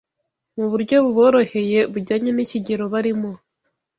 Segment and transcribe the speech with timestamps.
[0.57, 3.31] mu buryo buboroheye bujyanye n’ikigero barimo